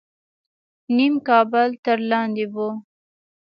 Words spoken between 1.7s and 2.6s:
تر لاندې و.